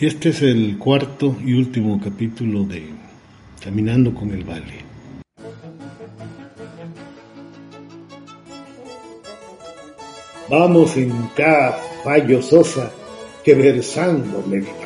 Y 0.00 0.06
este 0.06 0.30
es 0.30 0.42
el 0.42 0.78
cuarto 0.78 1.36
y 1.44 1.52
último 1.54 2.00
capítulo 2.02 2.64
de 2.64 2.82
Caminando 3.62 4.12
con 4.14 4.30
el 4.30 4.42
Valle. 4.42 4.80
Vamos 10.48 10.96
en 10.96 11.12
cada 11.36 11.78
fallo 12.02 12.42
sosa 12.42 12.90
que 13.44 13.54
versando 13.54 14.42
me 14.46 14.56
divago. 14.56 14.80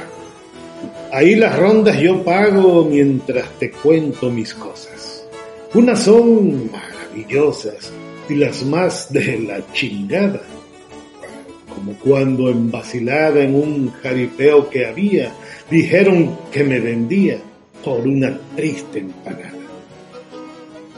Ahí 1.12 1.34
las 1.36 1.56
rondas 1.56 1.98
yo 1.98 2.23
pago 2.23 2.84
mientras 2.84 3.48
te 3.59 3.70
cuento 3.70 4.30
mis 4.30 4.52
cosas. 4.54 5.24
Unas 5.74 6.02
son 6.02 6.70
maravillosas 6.70 7.92
y 8.28 8.34
las 8.34 8.64
más 8.64 9.12
de 9.12 9.38
la 9.38 9.73
chingada. 9.73 10.42
Como 11.86 11.98
cuando 12.00 12.50
en 12.50 12.68
vacilada 12.68 13.45
en 13.45 13.54
un 13.54 13.92
jaripeo 14.02 14.68
que 14.68 14.86
había, 14.86 15.32
dijeron 15.70 16.36
que 16.50 16.64
me 16.64 16.80
vendía 16.80 17.38
por 17.84 18.00
una 18.00 18.36
triste 18.56 18.98
empanada. 18.98 19.52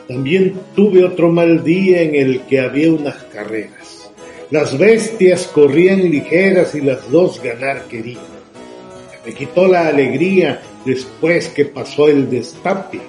También 0.09 0.55
tuve 0.75 1.05
otro 1.05 1.31
mal 1.31 1.63
día 1.63 2.01
en 2.01 2.15
el 2.15 2.41
que 2.47 2.61
había 2.61 2.91
unas 2.91 3.17
carreras. 3.25 4.11
Las 4.51 4.79
bestias 4.79 5.47
corrían 5.49 6.11
ligeras 6.11 6.75
y 6.75 6.81
las 6.81 7.11
dos 7.11 7.43
ganar 7.43 7.85
querían. 7.89 8.25
Me 9.27 9.35
quitó 9.35 9.69
la 9.69 9.89
alegría 9.89 10.63
después 10.87 11.49
que 11.49 11.67
pasó 11.67 12.09
el 12.09 12.31
destape. 12.31 13.01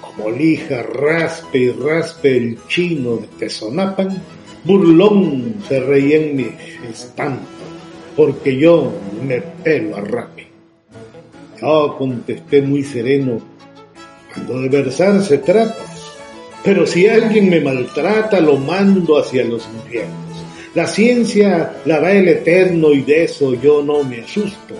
Como 0.00 0.30
lija 0.30 0.84
raspe 0.84 1.58
y 1.58 1.70
raspe 1.70 2.36
el 2.36 2.58
chino 2.68 3.16
de 3.16 3.26
Tezonapan, 3.36 4.22
burlón 4.64 5.56
se 5.68 5.80
reía 5.80 6.16
en 6.18 6.36
mi 6.36 6.46
estampa, 6.88 7.44
porque 8.16 8.56
yo 8.56 8.92
me 9.22 9.40
pelo 9.40 9.96
a 9.96 10.00
rape. 10.00 10.48
Yo 11.60 11.96
contesté 11.98 12.62
muy 12.62 12.82
sereno, 12.82 13.40
cuando 14.32 14.60
de 14.60 14.68
versar 14.68 15.22
se 15.22 15.38
trata, 15.38 15.76
pero 16.64 16.86
si 16.86 17.06
alguien 17.06 17.50
me 17.50 17.60
maltrata, 17.60 18.40
lo 18.40 18.56
mando 18.56 19.18
hacia 19.18 19.44
los 19.44 19.66
infiernos. 19.66 20.44
La 20.74 20.86
ciencia 20.86 21.76
la 21.84 22.00
da 22.00 22.10
el 22.12 22.26
eterno 22.26 22.90
y 22.90 23.02
de 23.02 23.24
eso 23.24 23.54
yo 23.54 23.82
no 23.82 24.02
me 24.02 24.22
asusto. 24.22 24.74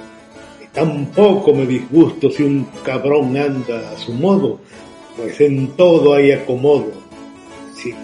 Y 0.63 0.67
tampoco 0.75 1.55
me 1.55 1.67
disgusto 1.67 2.31
si 2.31 2.43
un 2.43 2.67
cabrón 2.85 3.37
anda 3.37 3.91
a 3.91 3.99
su 3.99 4.13
modo, 4.13 4.59
pues 5.17 5.41
en 5.41 5.69
todo 5.77 6.15
hay 6.15 6.33
acomodo. 6.33 6.91
Si 7.77 7.95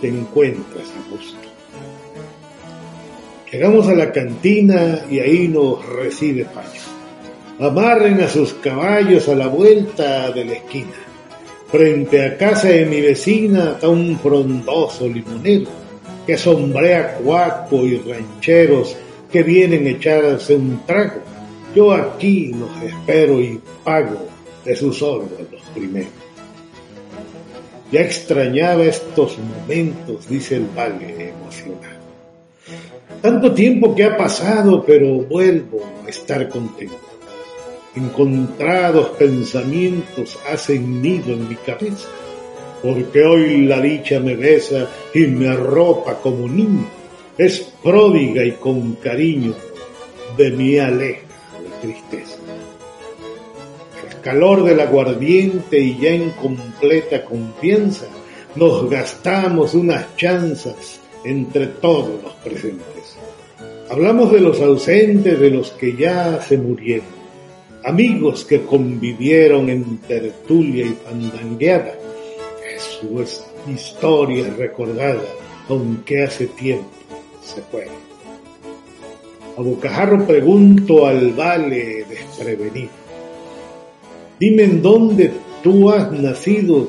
te 0.00 0.08
encuentras 0.08 0.86
a 0.88 1.10
gusto. 1.10 1.36
Llegamos 3.50 3.86
a 3.88 3.94
la 3.94 4.12
cantina 4.12 5.02
y 5.10 5.20
ahí 5.20 5.48
nos 5.48 5.84
recibe 5.86 6.44
Pacho. 6.44 6.82
Amarren 7.60 8.20
a 8.20 8.28
sus 8.28 8.54
caballos 8.54 9.28
a 9.28 9.34
la 9.34 9.46
vuelta 9.46 10.30
de 10.30 10.44
la 10.44 10.52
esquina. 10.54 10.92
Frente 11.68 12.24
a 12.24 12.36
casa 12.36 12.68
de 12.68 12.86
mi 12.86 13.00
vecina 13.00 13.72
está 13.72 13.88
un 13.88 14.18
frondoso 14.18 15.08
limonero 15.08 15.70
que 16.26 16.36
sombrea 16.36 17.18
cuaco 17.18 17.84
y 17.84 17.98
rancheros 17.98 18.96
que 19.30 19.42
vienen 19.42 19.86
a 19.86 19.90
echarse 19.90 20.54
un 20.54 20.84
trago. 20.86 21.20
Yo 21.74 21.92
aquí 21.92 22.52
los 22.52 22.70
espero 22.82 23.40
y 23.40 23.60
pago 23.84 24.26
de 24.64 24.74
sus 24.74 25.02
órganos 25.02 25.52
los 25.52 25.62
primeros. 25.74 26.25
Ya 27.92 28.00
extrañaba 28.00 28.84
estos 28.84 29.38
momentos, 29.38 30.28
dice 30.28 30.56
el 30.56 30.66
valle 30.76 31.30
emocionado. 31.30 31.96
Tanto 33.22 33.52
tiempo 33.52 33.94
que 33.94 34.04
ha 34.04 34.16
pasado, 34.16 34.84
pero 34.84 35.20
vuelvo 35.20 35.82
a 36.04 36.08
estar 36.08 36.48
contento. 36.48 36.96
Encontrados 37.94 39.10
pensamientos 39.10 40.38
hacen 40.50 41.00
nido 41.00 41.32
en 41.32 41.48
mi 41.48 41.54
cabeza, 41.54 42.08
porque 42.82 43.24
hoy 43.24 43.66
la 43.66 43.80
dicha 43.80 44.20
me 44.20 44.36
besa 44.36 44.88
y 45.14 45.26
me 45.28 45.48
arropa 45.48 46.20
como 46.20 46.48
niño. 46.48 46.86
Es 47.38 47.72
pródiga 47.82 48.44
y 48.44 48.52
con 48.52 48.94
cariño 48.96 49.54
de 50.36 50.50
mí 50.50 50.78
aleja 50.78 51.20
la 51.62 51.80
tristeza. 51.80 52.35
Calor 54.26 54.64
del 54.64 54.80
aguardiente 54.80 55.78
y 55.78 55.98
ya 55.98 56.10
en 56.10 56.30
completa 56.30 57.24
confianza 57.24 58.06
nos 58.56 58.90
gastamos 58.90 59.72
unas 59.74 60.16
chanzas 60.16 60.98
entre 61.22 61.68
todos 61.68 62.20
los 62.24 62.32
presentes. 62.42 63.16
Hablamos 63.88 64.32
de 64.32 64.40
los 64.40 64.60
ausentes, 64.60 65.38
de 65.38 65.50
los 65.50 65.70
que 65.70 65.94
ya 65.94 66.40
se 66.40 66.58
murieron 66.58 67.06
amigos 67.84 68.44
que 68.44 68.62
convivieron 68.62 69.68
en 69.68 69.98
tertulia 69.98 70.86
y 70.86 70.96
fandangueada. 71.04 71.94
Su 72.78 73.24
historia 73.70 74.52
recordada, 74.58 75.22
aunque 75.68 76.24
hace 76.24 76.48
tiempo 76.48 76.90
se 77.44 77.62
fue. 77.62 77.86
A 79.56 79.62
Bocajarro 79.62 80.26
pregunto 80.26 81.06
al 81.06 81.30
vale 81.30 82.04
desprevenido. 82.08 83.05
Dime 84.38 84.64
en 84.64 84.82
dónde 84.82 85.32
tú 85.62 85.90
has 85.90 86.10
nacido 86.12 86.88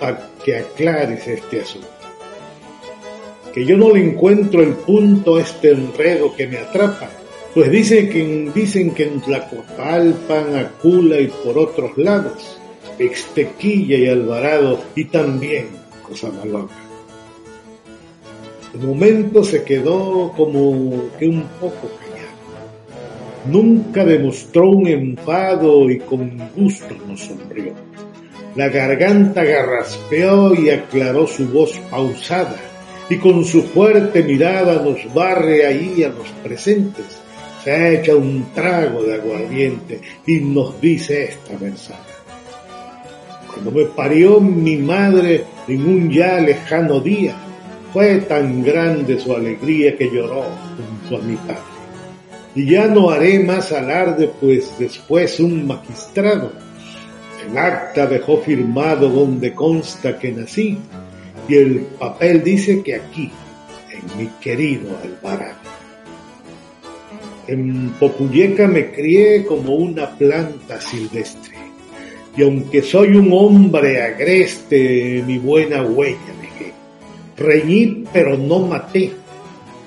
para 0.00 0.28
que 0.44 0.56
aclares 0.56 1.26
este 1.26 1.60
asunto. 1.60 1.88
Que 3.52 3.64
yo 3.64 3.76
no 3.76 3.92
le 3.92 4.04
encuentro 4.04 4.62
el 4.62 4.74
punto 4.74 5.36
a 5.36 5.42
este 5.42 5.72
enredo 5.72 6.34
que 6.36 6.46
me 6.46 6.58
atrapa 6.58 7.10
pues 7.58 7.72
dice 7.72 8.08
que, 8.08 8.50
dicen 8.54 8.92
que 8.92 9.04
en 9.04 9.20
Tlacotalpan, 9.20 10.54
Acula 10.54 11.20
y 11.20 11.26
por 11.26 11.58
otros 11.58 11.96
lados, 11.96 12.56
Extequilla 12.98 13.96
y 13.96 14.06
Alvarado 14.06 14.78
y 14.94 15.06
también 15.06 15.66
Cosamaloca. 16.06 16.74
De 18.72 18.86
momento 18.86 19.42
se 19.42 19.64
quedó 19.64 20.32
como 20.36 21.10
que 21.18 21.26
un 21.26 21.42
poco. 21.60 21.90
Nunca 23.46 24.04
demostró 24.04 24.70
un 24.70 24.86
enfado 24.86 25.90
y 25.90 25.98
con 25.98 26.36
gusto 26.56 26.94
nos 27.06 27.20
sonrió. 27.20 27.72
La 28.56 28.68
garganta 28.68 29.44
garraspeó 29.44 30.54
y 30.54 30.70
aclaró 30.70 31.26
su 31.26 31.46
voz 31.48 31.78
pausada 31.90 32.56
y 33.08 33.16
con 33.16 33.44
su 33.44 33.62
fuerte 33.62 34.22
mirada 34.22 34.82
nos 34.82 35.12
barre 35.14 35.66
ahí 35.66 36.02
a 36.02 36.08
los 36.08 36.28
presentes 36.42 37.18
se 37.62 38.00
echa 38.00 38.14
un 38.14 38.46
trago 38.54 39.02
de 39.02 39.14
aguardiente 39.14 40.00
y 40.26 40.40
nos 40.40 40.80
dice 40.80 41.24
esta 41.24 41.58
mensaje. 41.58 42.00
Cuando 43.52 43.70
me 43.72 43.84
parió 43.86 44.40
mi 44.40 44.76
madre 44.76 45.44
en 45.66 45.86
un 45.86 46.10
ya 46.10 46.40
lejano 46.40 47.00
día, 47.00 47.36
fue 47.92 48.18
tan 48.18 48.62
grande 48.62 49.18
su 49.18 49.34
alegría 49.34 49.96
que 49.96 50.10
lloró 50.10 50.44
junto 50.76 51.16
a 51.16 51.26
mi 51.26 51.36
padre. 51.36 51.77
Y 52.58 52.66
ya 52.72 52.88
no 52.88 53.08
haré 53.10 53.38
más 53.38 53.70
alarde, 53.70 54.28
pues 54.40 54.72
después 54.80 55.38
un 55.38 55.64
magistrado 55.64 56.50
en 57.46 57.56
acta 57.56 58.04
dejó 58.04 58.38
firmado 58.38 59.08
donde 59.08 59.54
consta 59.54 60.18
que 60.18 60.32
nací, 60.32 60.76
y 61.48 61.54
el 61.54 61.82
papel 62.00 62.42
dice 62.42 62.82
que 62.82 62.96
aquí, 62.96 63.30
en 63.92 64.18
mi 64.18 64.26
querido 64.40 64.88
Alvarado. 65.00 65.54
En 67.46 67.90
Popuyeca 67.90 68.66
me 68.66 68.90
crié 68.90 69.44
como 69.44 69.76
una 69.76 70.10
planta 70.18 70.80
silvestre. 70.80 71.54
Y 72.36 72.42
aunque 72.42 72.82
soy 72.82 73.14
un 73.14 73.32
hombre 73.34 74.02
agreste, 74.02 75.22
mi 75.24 75.38
buena 75.38 75.84
huella 75.84 76.34
dejé. 76.42 76.72
Reñí, 77.36 78.04
pero 78.12 78.36
no 78.36 78.58
maté. 78.66 79.12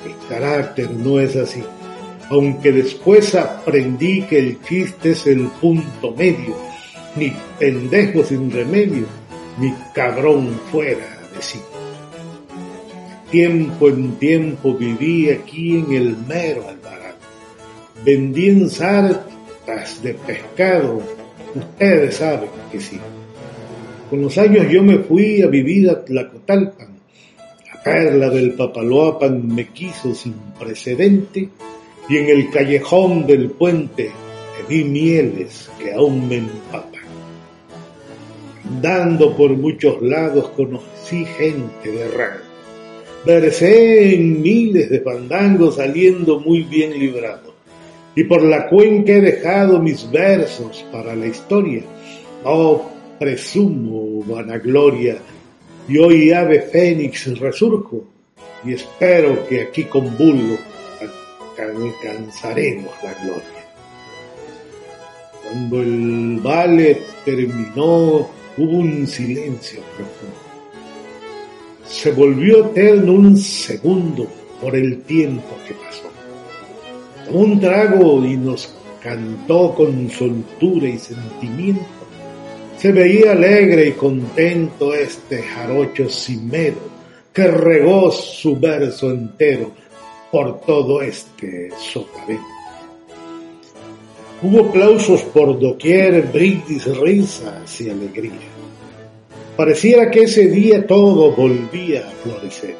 Mi 0.06 0.14
carácter 0.30 0.90
no 0.90 1.20
es 1.20 1.36
así. 1.36 1.62
Aunque 2.32 2.72
después 2.72 3.36
aprendí 3.36 4.24
que 4.24 4.40
el 4.40 4.62
chiste 4.64 5.12
es 5.12 5.28
el 5.28 5.48
punto 5.62 6.16
medio. 6.16 6.56
Ni 7.16 7.32
pendejo 7.60 8.24
sin 8.24 8.50
remedio, 8.50 9.06
ni 9.60 9.72
cabrón 9.94 10.60
fuera 10.72 11.20
de 11.36 11.42
sí. 11.42 11.60
Tiempo 13.30 13.90
en 13.90 14.16
tiempo 14.16 14.74
viví 14.74 15.30
aquí 15.30 15.78
en 15.78 15.94
el 15.94 16.18
mero 16.28 16.68
Alvarado 16.68 17.02
vendí 18.04 18.50
en 18.50 18.70
Zar 18.70 19.26
tortas 19.66 20.02
de 20.02 20.14
pescado, 20.14 21.02
ustedes 21.56 22.16
saben 22.16 22.50
que 22.72 22.80
sí. 22.80 23.00
Con 24.10 24.22
los 24.22 24.38
años 24.38 24.68
yo 24.70 24.84
me 24.84 25.00
fui 25.00 25.42
a 25.42 25.48
vivir 25.48 25.90
a 25.90 26.04
Tlacotalpan. 26.04 27.00
La 27.74 27.84
perla 27.84 28.30
del 28.30 28.54
Papaloapan 28.54 29.48
me 29.48 29.68
quiso 29.70 30.14
sin 30.14 30.34
precedente 30.60 31.50
y 32.12 32.18
en 32.18 32.28
el 32.28 32.50
callejón 32.50 33.26
del 33.26 33.52
puente 33.52 34.12
vi 34.68 34.84
mieles 34.84 35.70
que 35.80 35.94
aún 35.94 36.28
me 36.28 36.40
empapan. 36.40 37.04
Dando 38.82 39.34
por 39.38 39.52
muchos 39.52 40.02
lados 40.02 40.50
conocí 40.50 41.24
gente 41.24 41.90
de 41.90 42.10
rango. 42.10 42.44
Versé 43.26 44.14
en 44.14 44.42
miles 44.42 44.90
de 44.90 45.00
fandangos 45.00 45.78
saliendo 45.78 46.42
muy 46.42 46.64
bien 46.64 47.00
librado. 47.00 47.54
Y 48.14 48.26
por 48.26 48.44
la 48.44 48.68
cuenca 48.68 49.14
he 49.14 49.22
dejado 49.22 49.80
mis 49.80 50.12
versos 50.12 50.86
para 50.92 51.16
la 51.16 51.28
historia. 51.28 51.84
Oh, 52.44 52.90
presumo 53.20 54.22
vanagloria, 54.26 55.18
y 55.88 55.98
hoy 55.98 56.34
ave 56.34 56.60
fénix 56.60 57.40
resurjo, 57.40 58.04
y 58.66 58.74
espero 58.74 59.48
que 59.48 59.62
aquí 59.62 59.86
con 59.86 60.18
vulgo 60.18 60.58
alcanzaremos 61.62 62.92
la 63.04 63.14
gloria. 63.24 63.62
Cuando 65.44 65.82
el 65.82 66.40
vale 66.42 67.02
terminó, 67.26 68.30
hubo 68.58 68.78
un 68.78 69.08
silencio 69.08 69.82
profundo. 69.96 70.36
Se 71.88 72.12
volvió 72.12 72.68
eterno 72.68 73.14
un 73.14 73.38
segundo 73.38 74.28
por 74.62 74.76
el 74.76 75.02
tiempo 75.02 75.58
que 75.68 75.74
pasó. 75.74 76.10
Tomó 77.26 77.40
un 77.40 77.60
trago 77.60 78.26
y 78.26 78.38
nos 78.38 78.74
cantó 79.02 79.74
con 79.74 80.10
soltura 80.10 80.88
y 80.88 80.98
sentimiento. 80.98 81.86
Se 82.78 82.92
veía 82.92 83.34
alegre 83.34 83.90
y 83.90 83.92
contento 83.92 84.94
este 84.94 85.44
jarocho 85.44 86.10
cimero 86.10 86.92
que 87.34 87.48
regó 87.48 88.12
su 88.12 88.60
verso 88.60 89.12
entero 89.12 89.72
por 90.32 90.62
todo 90.62 91.02
este 91.02 91.70
sotavento. 91.78 92.46
Hubo 94.42 94.70
aplausos 94.70 95.22
por 95.24 95.60
doquier, 95.60 96.24
brindis, 96.32 96.86
risas 96.98 97.80
y 97.82 97.90
alegría. 97.90 98.32
Pareciera 99.56 100.10
que 100.10 100.22
ese 100.22 100.48
día 100.48 100.88
todo 100.88 101.32
volvía 101.32 102.08
a 102.08 102.12
florecer. 102.12 102.76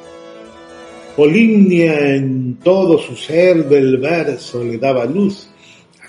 Polinia 1.16 2.16
en 2.16 2.58
todo 2.64 2.98
su 2.98 3.16
ser 3.16 3.66
del 3.66 3.98
verso 3.98 4.64
le 4.64 4.78
daba 4.78 5.06
luz. 5.06 5.50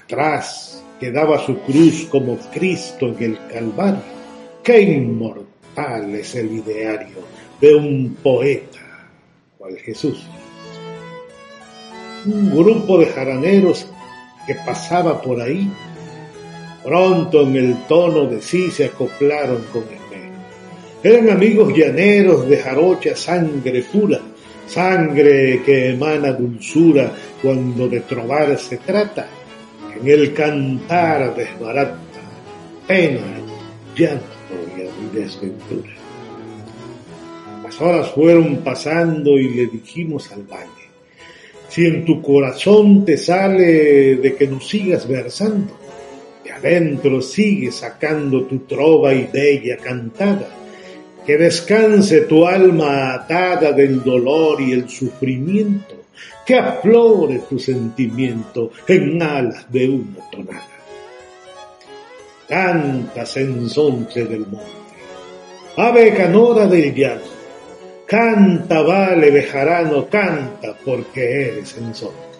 Atrás 0.04 0.82
quedaba 0.98 1.44
su 1.44 1.58
cruz 1.58 2.06
como 2.08 2.38
Cristo 2.52 3.08
en 3.08 3.22
el 3.22 3.38
Calvario. 3.48 4.00
Qué 4.62 4.80
inmortal 4.80 6.14
es 6.14 6.34
el 6.36 6.52
ideario 6.52 7.18
de 7.60 7.74
un 7.74 8.16
poeta 8.22 9.10
cual 9.58 9.76
Jesús. 9.76 10.24
Un 12.24 12.50
grupo 12.50 12.98
de 12.98 13.06
jaraneros 13.06 13.86
que 14.46 14.54
pasaba 14.54 15.20
por 15.20 15.40
ahí, 15.40 15.70
pronto 16.84 17.42
en 17.42 17.56
el 17.56 17.76
tono 17.86 18.26
de 18.26 18.40
sí 18.40 18.70
se 18.70 18.86
acoplaron 18.86 19.64
con 19.72 19.82
esmero. 19.82 20.32
Eran 21.02 21.30
amigos 21.30 21.72
llaneros 21.76 22.48
de 22.48 22.58
jarocha 22.58 23.16
sangre 23.16 23.82
pura, 23.82 24.20
sangre 24.66 25.62
que 25.64 25.90
emana 25.90 26.32
dulzura 26.32 27.12
cuando 27.42 27.88
de 27.88 28.00
trobar 28.00 28.56
se 28.58 28.78
trata, 28.78 29.26
en 30.00 30.08
el 30.08 30.32
cantar 30.32 31.34
desbarata 31.34 31.98
pena, 32.86 33.20
llanto 33.96 34.24
y 34.76 35.16
desventura. 35.16 35.92
Las 37.62 37.80
horas 37.80 38.10
fueron 38.10 38.58
pasando 38.58 39.38
y 39.38 39.54
le 39.54 39.66
dijimos 39.66 40.30
al 40.32 40.42
valle, 40.42 40.81
si 41.72 41.86
en 41.86 42.04
tu 42.04 42.20
corazón 42.20 43.02
te 43.02 43.16
sale 43.16 44.16
de 44.16 44.34
que 44.36 44.46
nos 44.46 44.68
sigas 44.68 45.08
versando, 45.08 45.72
de 46.44 46.52
adentro 46.52 47.22
sigue 47.22 47.72
sacando 47.72 48.44
tu 48.44 48.58
trova 48.66 49.14
y 49.14 49.26
bella 49.32 49.78
cantada, 49.78 50.50
que 51.24 51.38
descanse 51.38 52.22
tu 52.22 52.46
alma 52.46 53.14
atada 53.14 53.72
del 53.72 54.04
dolor 54.04 54.60
y 54.60 54.72
el 54.72 54.86
sufrimiento, 54.86 55.94
que 56.44 56.56
aflore 56.56 57.40
tu 57.48 57.58
sentimiento 57.58 58.70
en 58.86 59.22
alas 59.22 59.64
de 59.72 59.88
una 59.88 60.30
tonada. 60.30 60.68
Canta 62.46 63.24
sensonte 63.24 64.26
del 64.26 64.40
monte, 64.40 64.66
ave 65.78 66.12
canora 66.12 66.66
del 66.66 66.94
llano, 66.94 67.31
Canta, 68.12 68.82
vale, 68.82 69.30
bejarano, 69.30 70.06
canta, 70.06 70.76
porque 70.84 71.48
eres 71.48 71.74
ensonte. 71.78 72.36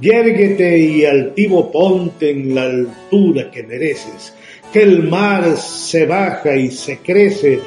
Yérguete 0.00 0.78
y 0.78 1.04
altivo 1.04 1.72
ponte 1.72 2.30
en 2.30 2.54
la 2.54 2.62
altura 2.62 3.50
que 3.50 3.64
mereces, 3.64 4.32
que 4.72 4.84
el 4.84 5.02
mar 5.08 5.56
se 5.56 6.06
baja 6.06 6.54
y 6.54 6.70
se 6.70 6.98
crece, 6.98 7.58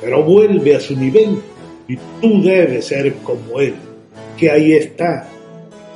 pero 0.00 0.22
vuelve 0.22 0.76
a 0.76 0.80
su 0.80 0.96
nivel, 0.96 1.42
y 1.88 1.96
tú 2.20 2.40
debes 2.40 2.84
ser 2.84 3.14
como 3.14 3.58
él, 3.58 3.74
que 4.38 4.48
ahí 4.48 4.74
está 4.74 5.28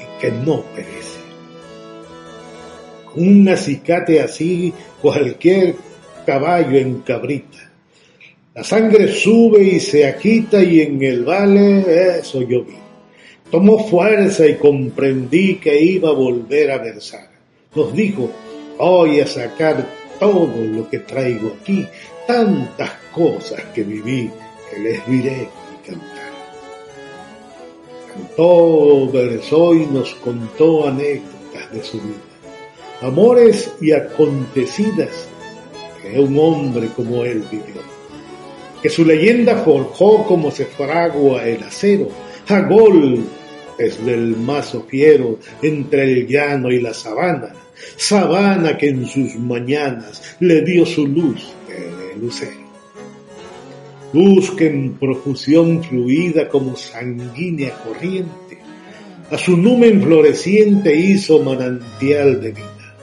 y 0.01 0.21
que 0.21 0.33
no 0.33 0.61
perece. 0.75 1.21
Un 3.15 3.49
acicate 3.49 4.21
así, 4.21 4.75
cualquier 5.01 5.77
caballo 6.27 6.77
en 6.77 7.03
cabrita, 7.03 7.70
la 8.53 8.65
sangre 8.65 9.07
sube 9.07 9.63
y 9.63 9.79
se 9.79 10.05
agita 10.09 10.61
y 10.61 10.81
en 10.81 11.01
el 11.05 11.25
vale 11.25 12.19
eso 12.19 12.43
yo 12.43 12.65
vi. 12.65 12.75
Tomó 13.49 13.87
fuerza 13.87 14.45
y 14.45 14.57
comprendí 14.57 15.57
que 15.57 15.81
iba 15.81 16.09
a 16.11 16.15
volver 16.15 16.73
a 16.73 16.79
versar. 16.79 17.31
Nos 17.77 17.95
dijo, 17.95 18.29
voy 18.77 19.21
a 19.21 19.27
sacar 19.27 19.87
todo 20.19 20.53
lo 20.65 20.89
que 20.91 20.99
traigo 20.99 21.55
aquí, 21.61 21.87
tantas 22.27 22.91
cosas 23.15 23.63
que 23.73 23.85
viví, 23.85 24.29
que 24.69 24.81
les 24.81 25.07
diré 25.07 25.49
y 25.73 25.89
cantar. 25.89 26.31
Cantó, 28.13 29.11
versó 29.13 29.75
y 29.75 29.87
nos 29.87 30.13
contó 30.17 30.89
anécdotas 30.89 31.73
de 31.73 31.83
su 31.85 32.01
vida, 32.01 32.19
amores 33.01 33.73
y 33.81 33.93
acontecidas 33.93 35.29
que 36.03 36.19
un 36.19 36.37
hombre 36.37 36.89
como 36.97 37.25
él 37.25 37.45
vivió 37.49 38.00
que 38.83 38.89
su 38.89 39.05
leyenda 39.05 39.57
forjó 39.57 40.25
como 40.25 40.51
se 40.51 40.65
fragua 40.65 41.47
el 41.47 41.63
acero, 41.63 42.09
a 42.49 42.69
es 43.79 44.05
del 44.05 44.37
mazo 44.37 44.85
fiero 44.89 45.39
entre 45.63 46.05
el 46.05 46.27
llano 46.27 46.71
y 46.71 46.81
la 46.81 46.93
sabana, 46.93 47.55
sabana 47.97 48.77
que 48.77 48.89
en 48.89 49.07
sus 49.07 49.37
mañanas 49.37 50.37
le 50.41 50.63
dio 50.63 50.85
su 50.85 51.07
luz 51.07 51.53
el 51.69 52.21
lucero. 52.21 52.61
Luz 54.13 54.51
que 54.51 54.67
en 54.67 54.95
profusión 54.95 55.83
fluida 55.85 56.49
como 56.49 56.77
sanguínea 56.77 57.73
corriente, 57.85 58.59
a 59.31 59.39
su 59.39 59.57
numen 59.57 60.03
floreciente 60.03 60.95
hizo 60.97 61.41
manantial 61.43 62.41
de 62.41 62.51
vida, 62.51 62.97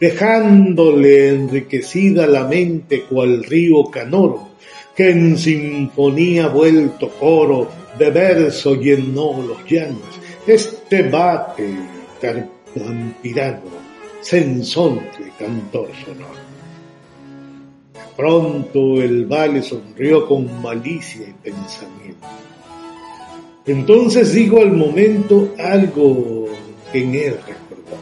dejándole 0.00 1.28
enriquecida 1.28 2.26
la 2.26 2.48
mente 2.48 3.02
cual 3.02 3.44
río 3.44 3.84
canoro, 3.84 4.53
que 4.94 5.10
en 5.10 5.36
sinfonía 5.36 6.48
vuelto 6.48 7.08
coro 7.18 7.68
de 7.98 8.10
verso 8.10 8.74
llenó 8.74 9.42
los 9.42 9.64
llanos, 9.68 10.20
este 10.46 11.02
bate 11.08 11.74
carpampirano, 12.20 13.62
sensonte 14.20 15.32
cantor 15.38 15.88
sonoro. 16.04 16.44
Pronto 18.16 19.02
el 19.02 19.26
vale 19.26 19.62
sonrió 19.62 20.26
con 20.28 20.62
malicia 20.62 21.26
y 21.28 21.32
pensamiento. 21.32 22.26
Entonces 23.66 24.32
dijo 24.32 24.60
al 24.60 24.72
momento 24.72 25.54
algo 25.58 26.46
que 26.92 27.02
en 27.02 27.14
él 27.14 27.36
recordó. 27.38 27.96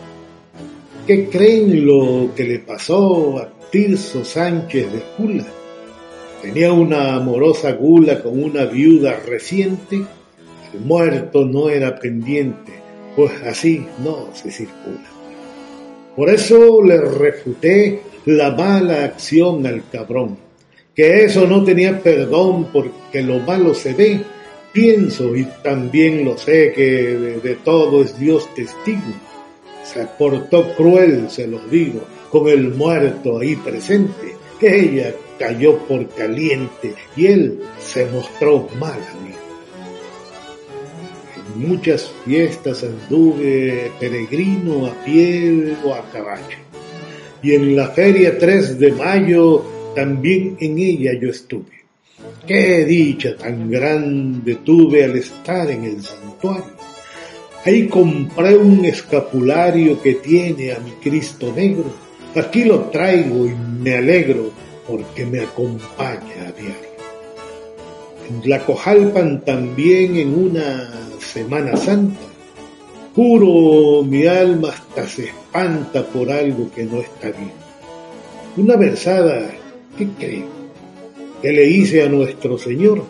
¿Qué 1.07 1.29
creen 1.31 1.87
lo 1.87 2.35
que 2.35 2.45
le 2.45 2.59
pasó 2.59 3.39
a 3.39 3.49
Tirso 3.71 4.25
Sánchez 4.25 4.93
de 4.93 5.03
Jula? 5.17 5.47
Tenía 6.43 6.73
una 6.73 7.15
amorosa 7.15 7.71
gula 7.71 8.21
con 8.21 8.43
una 8.43 8.65
viuda 8.65 9.21
reciente. 9.25 10.03
El 10.75 10.81
muerto 10.81 11.45
no 11.45 11.69
era 11.69 12.01
pendiente, 12.01 12.73
pues 13.15 13.31
así 13.43 13.87
no 14.03 14.29
se 14.35 14.51
circula. 14.51 15.09
Por 16.17 16.29
eso 16.29 16.83
le 16.83 17.01
refuté 17.01 18.03
la 18.27 18.51
mala 18.51 19.05
acción 19.05 19.65
al 19.69 19.89
cabrón, 19.89 20.37
que 20.97 21.25
eso 21.25 21.47
no 21.47 21.63
tenía 21.63 22.01
perdón 22.01 22.71
porque 22.73 23.23
lo 23.23 23.39
malo 23.39 23.73
se 23.73 23.95
ve. 23.95 24.21
Pienso 24.73 25.37
y 25.37 25.45
también 25.63 26.25
lo 26.25 26.37
sé 26.37 26.73
que 26.73 26.83
de, 26.83 27.41
de 27.41 27.55
todo 27.57 28.03
es 28.03 28.19
Dios 28.19 28.53
testigo. 28.55 29.01
Se 29.85 30.07
portó 30.19 30.75
cruel, 30.75 31.31
se 31.31 31.47
los 31.47 31.71
digo, 31.71 32.01
con 32.31 32.49
el 32.49 32.71
muerto 32.71 33.39
ahí 33.39 33.55
presente. 33.55 34.35
Ella 34.61 35.13
cayó 35.43 35.77
por 35.89 36.09
caliente 36.11 36.95
y 37.17 37.27
él 37.27 37.59
se 37.81 38.07
mostró 38.07 38.69
mal 38.79 39.01
amigo. 39.19 39.39
En 41.37 41.69
muchas 41.69 42.13
fiestas 42.25 42.85
anduve 42.85 43.91
peregrino 43.99 44.87
a 44.87 45.05
pie 45.05 45.75
o 45.85 45.95
a 45.95 46.09
caballo. 46.13 46.59
Y 47.43 47.55
en 47.55 47.75
la 47.75 47.89
feria 47.89 48.39
3 48.39 48.79
de 48.79 48.93
mayo 48.93 49.65
también 49.97 50.57
en 50.61 50.79
ella 50.79 51.13
yo 51.21 51.31
estuve. 51.31 51.83
Qué 52.47 52.85
dicha 52.85 53.37
tan 53.37 53.69
grande 53.69 54.59
tuve 54.65 55.03
al 55.03 55.17
estar 55.17 55.69
en 55.73 55.85
el 55.85 56.03
santuario. 56.03 56.77
Ahí 57.65 57.89
compré 57.89 58.57
un 58.57 58.85
escapulario 58.85 60.01
que 60.01 60.15
tiene 60.15 60.71
a 60.71 60.79
mi 60.79 60.93
Cristo 61.03 61.53
negro. 61.55 61.93
Aquí 62.37 62.65
lo 62.65 62.83
traigo 62.91 63.47
y 63.47 63.55
me 63.55 63.97
alegro 63.97 64.62
porque 64.87 65.27
me 65.27 65.41
acompaña 65.41 66.49
a 66.49 66.53
diario. 66.53 66.93
En 68.29 68.41
Tlacojalpan 68.41 69.45
también 69.45 70.17
en 70.17 70.35
una 70.35 70.91
Semana 71.21 71.77
Santa. 71.77 72.21
Juro 73.15 74.03
mi 74.05 74.27
alma 74.27 74.69
hasta 74.71 75.07
se 75.07 75.25
espanta 75.27 76.05
por 76.05 76.31
algo 76.31 76.71
que 76.75 76.85
no 76.85 77.01
está 77.01 77.31
bien. 77.31 77.53
Una 78.57 78.77
versada, 78.77 79.51
¿qué 79.99 80.09
creo? 80.19 80.63
que 81.43 81.53
le 81.53 81.69
hice 81.69 82.05
a 82.05 82.09
nuestro 82.09 82.57
Señor, 82.57 83.05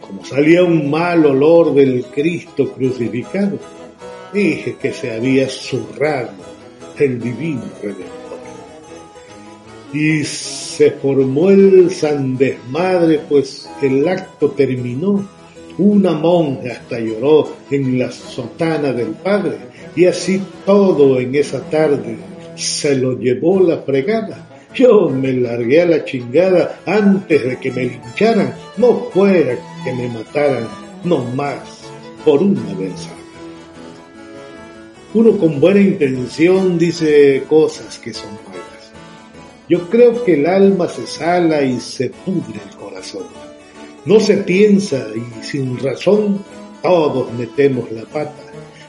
como 0.00 0.24
salía 0.24 0.64
un 0.64 0.90
mal 0.90 1.26
olor 1.26 1.74
del 1.74 2.06
Cristo 2.06 2.72
crucificado, 2.72 3.58
dije 4.32 4.76
que 4.80 4.94
se 4.94 5.12
había 5.12 5.46
zurrado 5.46 6.30
el 6.98 7.20
divino 7.20 7.64
Redentor. 7.82 8.23
Y 9.94 10.24
se 10.24 10.90
formó 10.90 11.50
el 11.50 11.90
san 11.90 12.36
desmadre, 12.36 13.20
pues 13.28 13.70
el 13.80 14.06
acto 14.06 14.50
terminó. 14.50 15.26
Una 15.78 16.12
monja 16.12 16.72
hasta 16.72 16.98
lloró 16.98 17.50
en 17.70 17.98
la 17.98 18.10
sotana 18.10 18.92
del 18.92 19.08
Padre, 19.08 19.56
y 19.96 20.04
así 20.04 20.40
todo 20.66 21.18
en 21.18 21.34
esa 21.34 21.62
tarde 21.70 22.16
se 22.54 22.96
lo 22.96 23.18
llevó 23.18 23.60
la 23.60 23.78
fregada 23.78 24.54
yo 24.74 25.08
me 25.08 25.32
largué 25.32 25.82
a 25.82 25.86
la 25.86 26.04
chingada 26.04 26.80
antes 26.84 27.44
de 27.44 27.58
que 27.58 27.70
me 27.70 27.84
lincharan, 27.84 28.54
no 28.76 29.08
fuera 29.12 29.56
que 29.84 29.92
me 29.92 30.08
mataran, 30.08 30.66
no 31.04 31.24
más, 31.36 31.82
por 32.24 32.42
una 32.42 32.74
vez. 32.74 33.08
Uno 35.14 35.38
con 35.38 35.60
buena 35.60 35.80
intención 35.80 36.76
dice 36.76 37.44
cosas 37.48 37.98
que 38.00 38.12
son 38.12 38.30
malas. 38.48 38.73
Yo 39.68 39.88
creo 39.88 40.22
que 40.24 40.34
el 40.34 40.46
alma 40.46 40.88
se 40.88 41.06
sala 41.06 41.62
y 41.62 41.80
se 41.80 42.10
pudre 42.10 42.60
el 42.62 42.76
corazón. 42.76 43.24
No 44.04 44.20
se 44.20 44.38
piensa 44.38 45.06
y 45.14 45.42
sin 45.42 45.78
razón 45.78 46.44
todos 46.82 47.32
metemos 47.32 47.90
la 47.90 48.02
pata. 48.02 48.32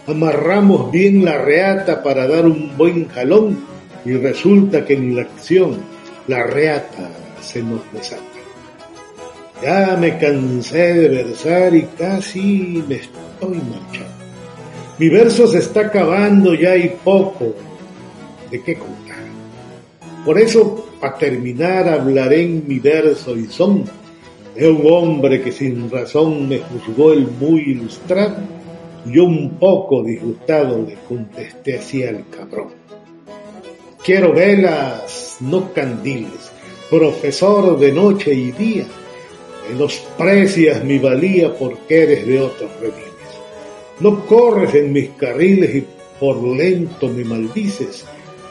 Amarramos 0.06 0.92
bien 0.92 1.24
la 1.24 1.38
reata 1.38 2.04
para 2.04 2.28
dar 2.28 2.46
un 2.46 2.76
buen 2.78 3.08
jalón 3.08 3.58
y 4.04 4.14
resulta 4.14 4.84
que 4.84 4.94
en 4.94 5.16
la 5.16 5.22
acción 5.22 5.78
la 6.28 6.44
reata 6.44 7.10
se 7.42 7.64
nos 7.64 7.82
desata. 7.94 8.24
Ya 9.64 9.96
me 9.96 10.18
cansé 10.18 10.94
de 10.94 11.08
versar 11.08 11.74
y 11.74 11.84
casi 11.98 12.84
me 12.88 12.96
estoy 12.96 13.58
marchando. 13.58 14.16
Mi 14.98 15.08
verso 15.08 15.48
se 15.48 15.60
está 15.60 15.88
acabando 15.88 16.54
ya 16.54 16.72
hay 16.72 16.98
poco 17.04 17.54
de 18.52 18.62
qué. 18.62 18.78
Por 20.26 20.40
eso, 20.40 20.88
a 21.02 21.14
terminar, 21.14 21.88
hablaré 21.88 22.42
en 22.42 22.68
mi 22.68 22.80
verso 22.80 23.38
y 23.38 23.46
son 23.46 23.86
de 24.56 24.68
un 24.68 24.82
hombre 24.92 25.40
que 25.44 25.52
sin 25.52 25.88
razón 25.92 26.50
me 26.50 26.60
juzgó 26.60 27.14
el 27.14 27.28
muy 27.28 27.62
ilustrado. 27.62 28.38
Yo 29.06 29.26
un 29.26 29.52
poco 29.60 30.02
disgustado 30.02 30.82
le 30.82 30.96
contesté 31.08 31.78
así 31.78 32.04
al 32.04 32.28
cabrón. 32.30 32.70
Quiero 34.04 34.34
velas, 34.34 35.38
no 35.42 35.72
candiles, 35.74 36.52
profesor 36.90 37.78
de 37.78 37.92
noche 37.92 38.34
y 38.34 38.52
día. 38.52 38.86
Menosprecias 39.70 40.84
mi 40.84 40.98
valía 40.98 41.54
porque 41.54 42.02
eres 42.02 42.26
de 42.26 42.40
otros 42.40 42.72
rediles. 42.80 43.06
No 44.00 44.26
corres 44.26 44.74
en 44.74 44.92
mis 44.92 45.10
carriles 45.12 45.76
y 45.76 45.86
por 46.20 46.42
lento 46.44 47.10
me 47.10 47.24
maldices. 47.24 48.06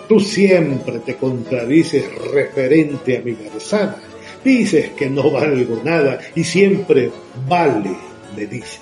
Tú 0.09 0.21
siempre 0.21 0.99
te 0.99 1.17
contradices 1.17 2.05
referente 2.33 3.19
a 3.19 3.21
mi 3.23 3.33
versada. 3.33 4.01
Dices 4.45 4.91
que 4.91 5.09
no 5.09 5.31
valgo 5.31 5.81
nada 5.83 6.21
y 6.35 6.45
siempre 6.45 7.11
vale, 7.49 7.91
me 8.37 8.47
dices. 8.47 8.81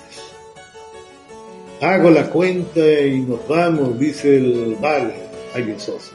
Hago 1.79 2.09
la 2.09 2.29
cuenta 2.29 2.79
y 2.79 3.21
nos 3.21 3.47
vamos, 3.47 3.97
dice 3.99 4.37
el 4.37 4.77
vale, 4.79 5.13
ay 5.53 5.73
Sosa. 5.77 6.11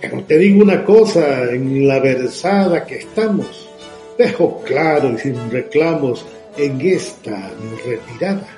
Pero 0.00 0.22
te 0.24 0.38
digo 0.38 0.62
una 0.62 0.84
cosa, 0.84 1.44
en 1.50 1.88
la 1.88 1.98
versada 1.98 2.84
que 2.84 2.96
estamos, 2.96 3.68
dejo 4.18 4.62
claro 4.62 5.12
y 5.12 5.18
sin 5.18 5.50
reclamos 5.50 6.26
en 6.56 6.80
esta 6.82 7.50
retirada. 7.84 8.48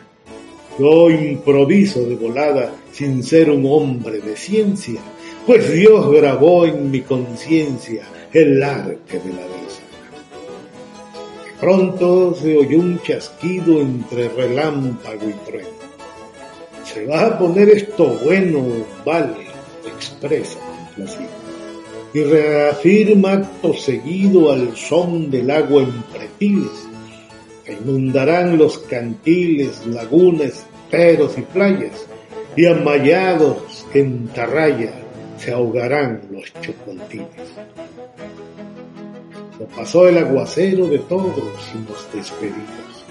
Yo 0.78 1.10
improviso 1.10 2.04
de 2.04 2.16
volada 2.16 2.72
sin 2.96 3.22
ser 3.22 3.50
un 3.50 3.66
hombre 3.66 4.20
de 4.20 4.34
ciencia, 4.36 4.98
pues 5.44 5.70
Dios 5.70 6.10
grabó 6.10 6.64
en 6.64 6.90
mi 6.90 7.02
conciencia 7.02 8.04
el 8.32 8.62
arte 8.62 9.18
de 9.18 9.32
la 9.34 9.42
versada. 9.42 9.86
Pronto 11.60 12.34
se 12.34 12.56
oyó 12.56 12.78
un 12.78 12.98
chasquido 13.02 13.80
entre 13.82 14.30
relámpago 14.30 15.28
y 15.28 15.50
trueno. 15.50 15.68
Se 16.84 17.04
va 17.04 17.26
a 17.26 17.38
poner 17.38 17.68
esto 17.68 18.18
bueno, 18.24 18.64
vale, 19.04 19.46
expresa 19.86 20.58
y 22.14 22.22
reafirma 22.22 23.32
acto 23.32 23.74
seguido 23.74 24.50
al 24.50 24.74
son 24.74 25.30
del 25.30 25.50
agua 25.50 25.82
en 25.82 26.02
pretiles, 26.04 26.88
que 27.62 27.74
inundarán 27.74 28.56
los 28.56 28.78
cantiles, 28.78 29.86
lagunas, 29.86 30.64
peros 30.90 31.36
y 31.36 31.42
playas, 31.42 32.06
y 32.56 32.66
amallados 32.66 33.86
en 33.92 34.28
tarraya 34.28 34.92
se 35.38 35.52
ahogarán 35.52 36.22
los 36.30 36.50
chocontines. 36.62 37.28
Lo 39.60 39.66
pasó 39.66 40.08
el 40.08 40.16
aguacero 40.18 40.86
de 40.88 40.98
todos 41.00 41.34
y 41.74 41.78
nos 41.78 42.12
despedimos. 42.12 43.04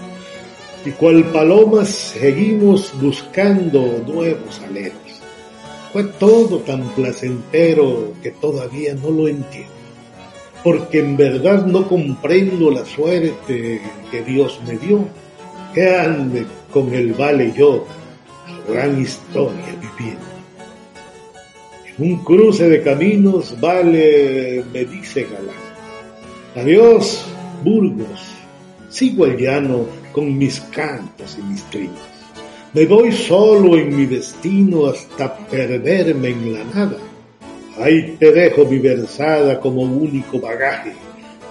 Y 0.83 0.91
cual 0.91 1.23
palomas 1.25 1.89
seguimos 1.89 2.91
buscando 2.99 4.03
nuevos 4.05 4.59
aleros. 4.67 4.97
Fue 5.93 6.03
todo 6.03 6.59
tan 6.59 6.83
placentero 6.89 8.13
que 8.21 8.31
todavía 8.31 8.93
no 8.95 9.11
lo 9.11 9.27
entiendo, 9.27 9.71
porque 10.63 10.99
en 10.99 11.15
verdad 11.15 11.65
no 11.65 11.87
comprendo 11.87 12.69
la 12.69 12.83
suerte 12.85 13.81
que 14.11 14.21
Dios 14.23 14.59
me 14.67 14.77
dio, 14.77 15.07
que 15.73 15.95
ande 15.95 16.45
con 16.71 16.93
el 16.93 17.13
vale 17.13 17.53
yo, 17.55 17.85
gran 18.67 19.01
historia 19.01 19.75
viviendo. 19.81 20.25
En 21.97 22.11
un 22.11 22.23
cruce 22.23 22.69
de 22.69 22.81
caminos, 22.81 23.59
vale, 23.59 24.63
me 24.73 24.85
dice 24.85 25.23
Galán, 25.23 25.55
adiós, 26.55 27.25
Burgos, 27.63 28.35
sigo 28.89 29.25
el 29.25 29.37
llano 29.37 29.85
con 30.11 30.37
mis 30.37 30.59
cantos 30.59 31.37
y 31.39 31.43
mis 31.43 31.63
trinos. 31.65 31.99
Me 32.73 32.85
voy 32.85 33.11
solo 33.13 33.77
en 33.77 33.95
mi 33.95 34.05
destino 34.05 34.87
hasta 34.87 35.33
perderme 35.33 36.29
en 36.29 36.53
la 36.53 36.63
nada. 36.65 36.97
Ahí 37.79 38.17
te 38.19 38.31
dejo 38.31 38.65
mi 38.65 38.79
versada 38.79 39.59
como 39.59 39.83
único 39.83 40.39
bagaje, 40.39 40.93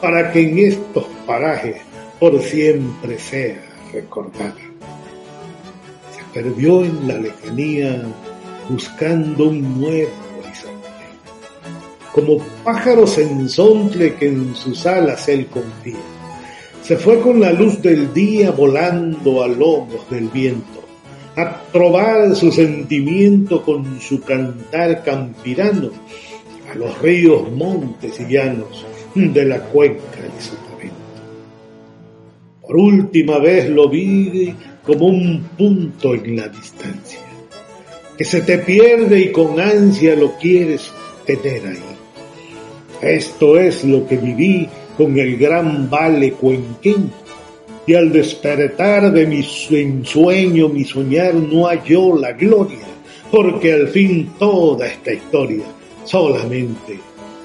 para 0.01 0.31
que 0.31 0.43
en 0.43 0.59
estos 0.59 1.07
parajes 1.27 1.77
por 2.21 2.41
siempre 2.43 3.19
sea 3.19 3.57
recordada. 3.93 4.55
Perdió 6.35 6.85
en 6.85 7.07
la 7.07 7.19
lejanía 7.19 8.03
buscando 8.69 9.45
un 9.45 9.81
nuevo 9.81 10.11
horizonte. 10.41 10.89
Como 12.13 12.39
pájaro 12.65 13.07
sensontle 13.07 14.17
que 14.17 14.27
en 14.27 14.55
sus 14.57 14.85
alas 14.85 15.29
él 15.29 15.47
confía. 15.47 15.95
Se 16.83 16.97
fue 16.97 17.21
con 17.21 17.39
la 17.39 17.53
luz 17.53 17.81
del 17.81 18.13
día 18.13 18.51
volando 18.51 19.45
a 19.45 19.49
lomos 19.49 20.11
del 20.11 20.29
viento 20.29 20.83
a 21.37 21.63
probar 21.73 22.35
su 22.37 22.53
sentimiento 22.53 23.63
con 23.63 24.01
su 24.01 24.21
cantar 24.21 25.03
campirano 25.03 25.91
a 26.71 26.75
los 26.75 27.01
ríos, 27.01 27.51
montes 27.53 28.21
y 28.21 28.33
llanos 28.33 28.85
de 29.15 29.45
la 29.45 29.61
cuenca 29.61 30.21
de 30.21 30.43
su 30.43 30.55
talento. 30.57 30.97
Por 32.61 32.77
última 32.77 33.39
vez 33.39 33.69
lo 33.69 33.89
vi 33.89 34.55
como 34.85 35.07
un 35.07 35.43
punto 35.57 36.15
en 36.15 36.37
la 36.37 36.49
distancia. 36.49 37.21
que 38.17 38.25
se 38.25 38.43
te 38.43 38.59
pierde 38.59 39.21
y 39.23 39.33
con 39.33 39.59
ansia 39.59 40.15
lo 40.15 40.39
quieres 40.39 40.89
tener 41.27 41.67
ahí. 41.67 41.83
Esto 43.03 43.59
es 43.59 43.85
lo 43.85 44.07
que 44.07 44.17
viví 44.17 44.69
con 44.97 45.19
el 45.19 45.37
gran 45.37 45.91
vale 45.91 46.33
cuenquén. 46.33 47.11
Y 47.87 47.95
al 47.95 48.13
despertar 48.13 49.13
de 49.13 49.27
mi 49.27 49.45
ensueño, 49.71 50.69
mi 50.69 50.85
soñar 50.85 51.35
no 51.35 51.67
halló 51.67 52.17
la 52.17 52.33
gloria, 52.33 52.87
porque 53.31 53.73
al 53.73 53.89
fin 53.89 54.31
toda 54.39 54.87
esta 54.87 55.13
historia 55.13 55.65
solamente 56.05 56.99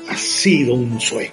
ha 0.08 0.16
sido 0.16 0.76
un 0.76 1.02
sueño. 1.02 1.32